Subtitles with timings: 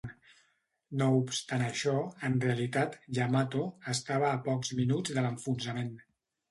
[1.01, 1.93] No obstant això,
[2.31, 3.65] en realitat, "Yamato"
[3.97, 5.99] estava a pocs minuts de l'enfonsament.